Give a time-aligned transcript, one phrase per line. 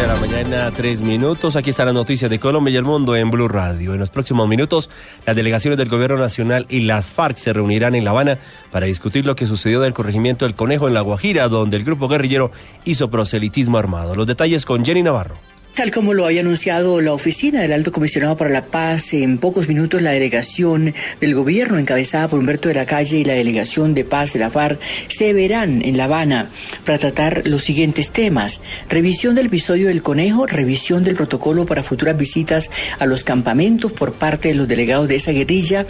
[0.00, 1.56] de la mañana, tres minutos.
[1.56, 3.92] Aquí está la noticia de Colombia y el mundo en Blue Radio.
[3.92, 4.88] En los próximos minutos,
[5.26, 8.38] las delegaciones del Gobierno Nacional y las FARC se reunirán en La Habana
[8.70, 12.08] para discutir lo que sucedió del corregimiento del Conejo en La Guajira, donde el grupo
[12.08, 12.50] guerrillero
[12.86, 14.14] hizo proselitismo armado.
[14.14, 15.36] Los detalles con Jenny Navarro.
[15.74, 19.68] Tal como lo había anunciado la oficina del Alto Comisionado para la Paz, en pocos
[19.68, 24.04] minutos la delegación del gobierno encabezada por Humberto de la Calle y la delegación de
[24.04, 26.50] paz de la FARC se verán en La Habana
[26.84, 28.60] para tratar los siguientes temas.
[28.88, 34.12] Revisión del episodio del conejo, revisión del protocolo para futuras visitas a los campamentos por
[34.12, 35.86] parte de los delegados de esa guerrilla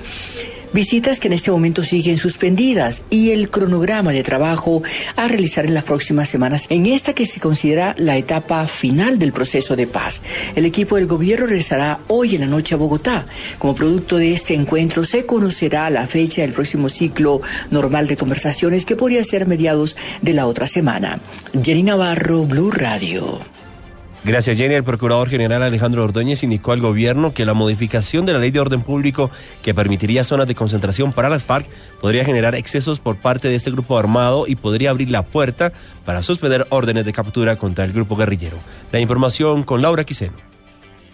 [0.73, 4.83] visitas que en este momento siguen suspendidas y el cronograma de trabajo
[5.16, 9.33] a realizar en las próximas semanas en esta que se considera la etapa final del
[9.33, 10.23] proceso de paz.
[10.55, 13.27] El equipo del gobierno regresará hoy en la noche a Bogotá.
[13.59, 17.41] Como producto de este encuentro se conocerá la fecha del próximo ciclo
[17.71, 21.21] normal de conversaciones que podría ser mediados de la otra semana.
[21.62, 23.59] Jenny Navarro, Blue Radio.
[24.23, 24.74] Gracias, Jenny.
[24.74, 28.60] El Procurador General Alejandro Ordóñez indicó al gobierno que la modificación de la ley de
[28.60, 29.30] orden público
[29.62, 31.66] que permitiría zonas de concentración para las FARC
[32.02, 35.73] podría generar excesos por parte de este grupo armado y podría abrir la puerta
[36.04, 38.59] para suspender órdenes de captura contra el grupo guerrillero.
[38.93, 40.49] La información con Laura Quiseno.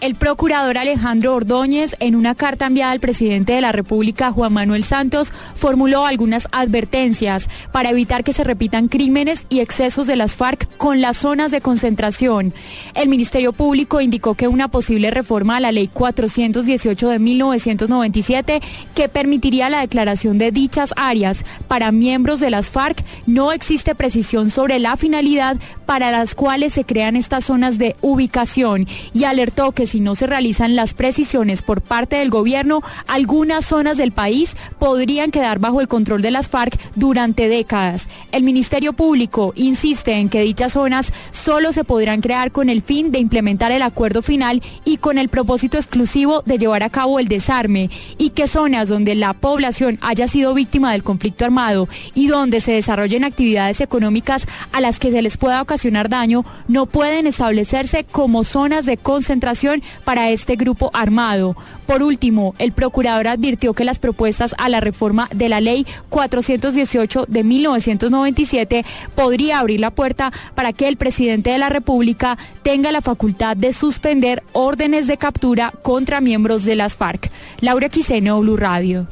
[0.02, 4.84] El procurador Alejandro Ordóñez, en una carta enviada al presidente de la República, Juan Manuel
[4.84, 10.76] Santos, formuló algunas advertencias para evitar que se repitan crímenes y excesos de las FARC
[10.76, 12.52] con las zonas de concentración.
[12.94, 18.60] El Ministerio Público indicó que una posible reforma a la Ley 418 de 1997,
[18.94, 24.50] que permitiría la declaración de dichas áreas para miembros de las FARC, no existe precisión
[24.50, 29.85] sobre la finalidad para las cuales se crean estas zonas de ubicación y alertó que
[29.86, 35.30] si no se realizan las precisiones por parte del gobierno, algunas zonas del país podrían
[35.30, 38.08] quedar bajo el control de las FARC durante décadas.
[38.32, 43.10] El Ministerio Público insiste en que dichas zonas solo se podrán crear con el fin
[43.10, 47.28] de implementar el acuerdo final y con el propósito exclusivo de llevar a cabo el
[47.28, 52.60] desarme y que zonas donde la población haya sido víctima del conflicto armado y donde
[52.60, 58.04] se desarrollen actividades económicas a las que se les pueda ocasionar daño no pueden establecerse
[58.04, 61.56] como zonas de concentración para este grupo armado.
[61.86, 67.26] Por último, el procurador advirtió que las propuestas a la reforma de la ley 418
[67.28, 68.84] de 1997
[69.14, 73.72] podría abrir la puerta para que el presidente de la República tenga la facultad de
[73.72, 77.30] suspender órdenes de captura contra miembros de las FARC.
[77.60, 79.06] Laura Quiseno, Blue Radio.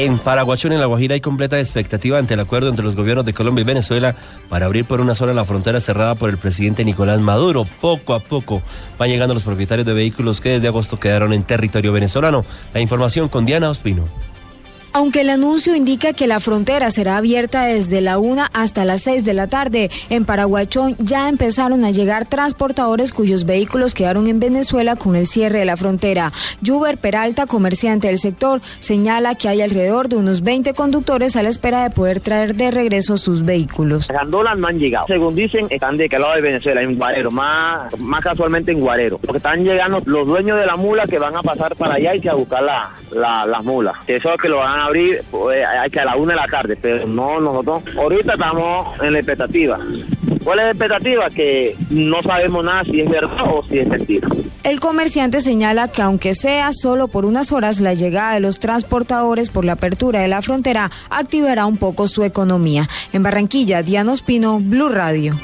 [0.00, 3.34] En Paraguachón, en La Guajira, hay completa expectativa ante el acuerdo entre los gobiernos de
[3.34, 4.14] Colombia y Venezuela
[4.48, 7.64] para abrir por una sola la frontera cerrada por el presidente Nicolás Maduro.
[7.80, 8.62] Poco a poco
[8.96, 12.44] van llegando los propietarios de vehículos que desde agosto quedaron en territorio venezolano.
[12.72, 14.04] La información con Diana Ospino.
[14.98, 19.24] Aunque el anuncio indica que la frontera será abierta desde la 1 hasta las 6
[19.24, 24.96] de la tarde, en Paraguachón ya empezaron a llegar transportadores cuyos vehículos quedaron en Venezuela
[24.96, 26.32] con el cierre de la frontera.
[26.66, 31.50] Juber Peralta, comerciante del sector, señala que hay alrededor de unos 20 conductores a la
[31.50, 34.08] espera de poder traer de regreso sus vehículos.
[34.08, 35.06] Las gandolas no han llegado.
[35.06, 39.18] Según dicen, están de qué lado de Venezuela, en Guarero, más, más casualmente en Guarero.
[39.18, 42.20] Porque están llegando los dueños de la mula que van a pasar para allá y
[42.20, 43.94] que a buscar la, la, las mulas.
[44.08, 47.06] Eso es que lo van a abrir pues, a la una de la tarde, pero
[47.06, 49.78] no, nosotros ahorita estamos en la expectativa.
[50.44, 51.30] ¿Cuál es la expectativa?
[51.30, 54.28] Que no sabemos nada si es verdad o si es mentira.
[54.64, 59.50] El comerciante señala que aunque sea solo por unas horas, la llegada de los transportadores
[59.50, 62.88] por la apertura de la frontera activará un poco su economía.
[63.12, 65.38] En Barranquilla, Diana Ospino, Blue Radio.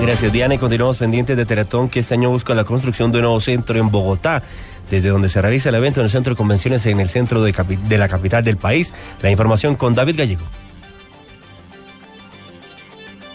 [0.00, 3.22] Gracias Diana y continuamos pendientes de Teletón que este año busca la construcción de un
[3.22, 4.42] nuevo centro en Bogotá
[4.90, 7.98] desde donde se realiza el evento en el centro de convenciones en el centro de,
[7.98, 8.94] la capital del país.
[9.22, 10.44] La información con David Gallego.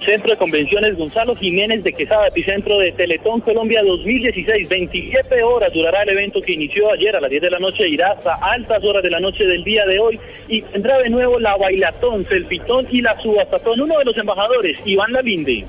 [0.04, 4.68] Centro de Convenciones Gonzalo Jiménez de Quesada, epicentro de Teletón Colombia 2016.
[4.68, 8.12] 27 horas durará el evento que inició ayer a las 10 de la noche, irá
[8.12, 10.20] hasta altas horas de la noche del día de hoy
[10.50, 13.80] y tendrá de nuevo la bailatón, selfitón y la subastatón.
[13.80, 15.66] Uno de los embajadores, Iván Lalinde.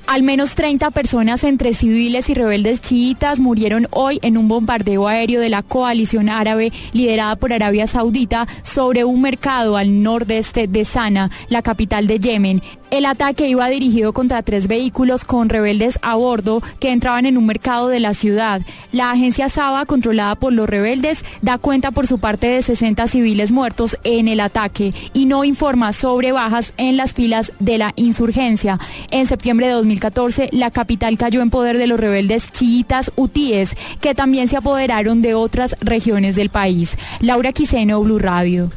[0.09, 5.39] Al menos 30 personas entre civiles y rebeldes chiitas murieron hoy en un bombardeo aéreo
[5.39, 11.29] de la coalición árabe liderada por Arabia Saudita sobre un mercado al nordeste de Sana,
[11.49, 12.63] la capital de Yemen.
[12.91, 17.45] El ataque iba dirigido contra tres vehículos con rebeldes a bordo que entraban en un
[17.45, 18.61] mercado de la ciudad.
[18.91, 23.51] La agencia Saba, controlada por los rebeldes, da cuenta por su parte de 60 civiles
[23.51, 28.79] muertos en el ataque y no informa sobre bajas en las filas de la insurgencia.
[29.11, 34.15] En septiembre de 2014, la capital cayó en poder de los rebeldes chiitas hutíes, que
[34.15, 36.97] también se apoderaron de otras regiones del país.
[37.19, 38.71] Laura Quiseno, Blue Radio.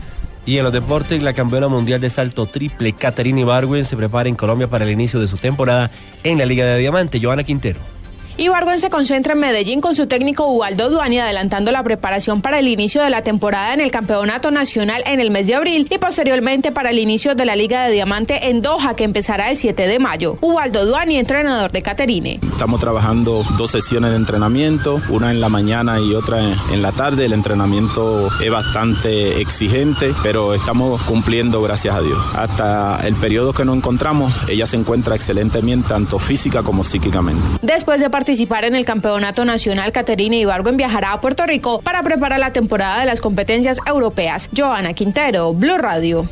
[0.45, 4.35] Y en los deportes, la campeona mundial de salto triple, Caterina Ibargüen, se prepara en
[4.35, 5.91] Colombia para el inicio de su temporada
[6.25, 7.21] en la Liga de Diamante.
[7.23, 7.92] Joana Quintero.
[8.39, 12.69] Ibargüen se concentra en Medellín con su técnico Ubaldo Duani adelantando la preparación para el
[12.69, 16.73] inicio de la temporada en el Campeonato Nacional en el mes de abril y posteriormente
[16.73, 19.99] para el inicio de la Liga de Diamante en Doha que empezará el 7 de
[19.99, 20.39] mayo.
[20.41, 22.41] Ubaldo Duani, entrenador de Caterine.
[22.51, 26.41] Estamos trabajando dos sesiones de entrenamiento, una en la mañana y otra
[26.73, 27.27] en la tarde.
[27.27, 32.25] El entrenamiento es bastante exigente, pero estamos cumpliendo gracias a Dios.
[32.35, 37.43] Hasta el periodo que nos encontramos, ella se encuentra excelentemente tanto física como psíquicamente.
[37.61, 42.39] Después de participar en el Campeonato Nacional, Caterina Ibargüen viajará a Puerto Rico para preparar
[42.39, 44.49] la temporada de las competencias europeas.
[44.57, 46.27] Joana Quintero, Blue Radio.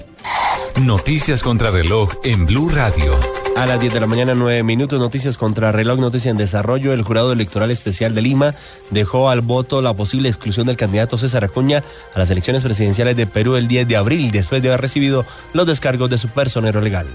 [0.81, 3.14] Noticias contra reloj en Blue Radio.
[3.56, 6.94] A las 10 de la mañana, 9 minutos, noticias contra reloj, noticia en desarrollo.
[6.94, 8.55] El Jurado Electoral Especial de Lima
[8.91, 13.26] dejó al voto la posible exclusión del candidato César Acuña a las elecciones presidenciales de
[13.26, 17.08] Perú el 10 de abril, después de haber recibido los descargos de su personero legal.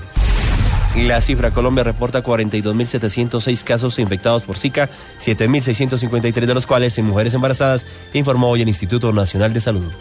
[0.95, 4.89] La cifra, Colombia reporta 42.706 casos infectados por Zika,
[5.19, 9.92] 7.653 de los cuales en mujeres embarazadas, informó hoy el Instituto Nacional de Salud.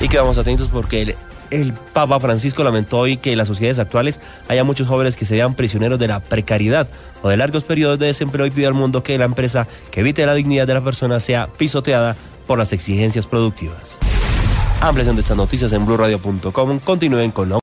[0.00, 1.14] Y quedamos atentos porque
[1.50, 4.18] el, Papa Francisco lamentó hoy que en las sociedades actuales
[4.48, 6.88] haya muchos jóvenes que se vean prisioneros de la precariedad
[7.22, 10.24] o de largos periodos de desempleo y pide al mundo que la empresa que evite
[10.24, 12.16] la dignidad de la persona sea pisoteada
[12.46, 13.98] por las exigencias productivas.
[14.80, 16.78] Ampliación de estas noticias en blurradio.com.
[16.78, 17.56] Continúen con la